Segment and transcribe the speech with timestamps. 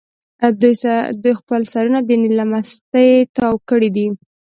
[1.23, 4.07] دوی خپل سرونه د نیل له مستۍ تاو کړي دي.